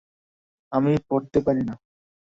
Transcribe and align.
আমি 0.71 0.91
পড়তে 1.09 1.39
পারি 1.45 1.63
না। 1.69 1.75